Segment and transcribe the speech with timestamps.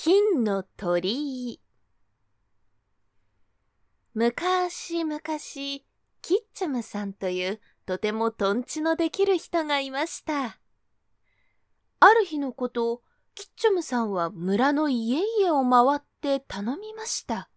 [0.00, 1.60] 金の鳥居
[4.14, 5.84] むかしむかし、
[6.22, 10.60] キッチャムさんというとてもとんちのできる人がいました。
[11.98, 13.02] ある日のこと、
[13.34, 17.50] キッチャムさんは村の家々を回って頼みました。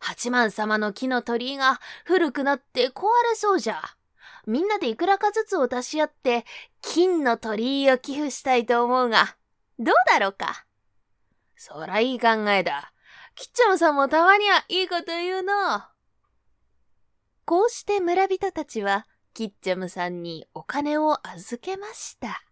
[0.00, 3.80] 八幡様の木の鳥居が古くなって壊れそうじゃ。
[4.46, 6.44] みんなでいくらかずつを出し合って
[6.82, 9.38] 金の鳥居を寄付したいと思うが、
[9.78, 10.66] どうだろうか？
[11.56, 12.92] そらいい考えだ。
[13.34, 15.82] キッチャムさんもたまにはいいこと言うの。
[17.44, 22.44] こうして村人たちは、キッチャムさんにお金を預けました。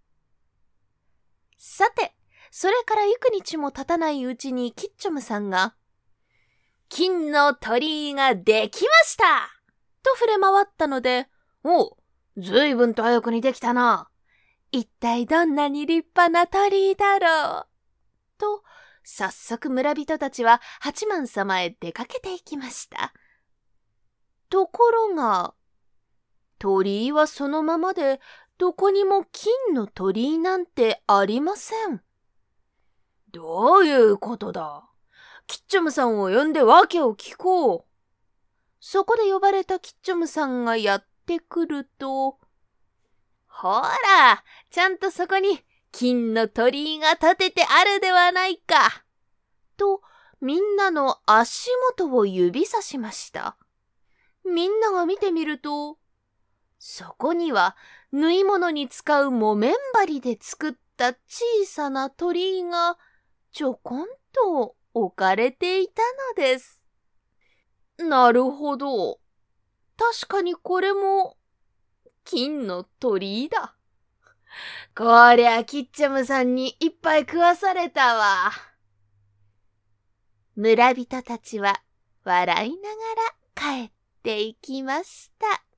[1.57, 2.15] さて、
[2.51, 5.75] それから幾日も経たないうちにキッチャムさんが、
[6.89, 9.25] 金の鳥居ができました
[10.03, 11.29] と触れ回ったので、
[11.65, 11.97] おう、
[12.37, 14.11] ずいぶんと早くにできたな。
[14.73, 17.67] 一体どんなに立派な鳥居だろう。
[18.39, 18.63] と、
[19.05, 23.13] 早速村人たちは八幡様へ出かけていきました。
[24.49, 25.55] ところが、
[26.59, 28.21] 鳥居はそのままで、
[28.59, 32.03] どこにも金の鳥居なんてありません。
[33.33, 34.85] どういうことだ？
[35.47, 37.85] キッチョムさんを呼んで訳を聞こう。
[38.79, 42.39] そこで呼ばれたキッチョムさんがやってくると、
[43.49, 45.61] ほら、ちゃんとそこに
[45.93, 49.05] 金の鳥居が立ててあるではないか。
[49.77, 50.01] と、
[50.41, 53.57] みんなの足元を指さしました。
[54.45, 55.99] みんなが見てみると、
[56.79, 57.77] そこには
[58.11, 62.99] 縫い物に使う木綿針で作った小さな鳥居が
[63.53, 66.03] ちょこんと置かれていた
[66.37, 66.85] のです。
[67.99, 69.21] なるほど。
[69.97, 71.37] 確かにこれも
[72.25, 73.77] 金の鳥居だ。
[74.97, 78.53] こりゃ、キッチャムさんにいっぱい食わされたわ。
[80.55, 81.83] 村人たちは
[82.25, 82.89] 笑いな
[83.63, 83.91] がら帰っ
[84.23, 85.72] ていきました。